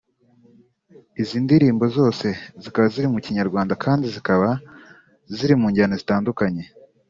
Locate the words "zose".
1.97-2.27